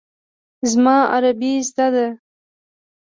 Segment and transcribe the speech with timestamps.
[0.71, 2.07] زما عربي زده ده.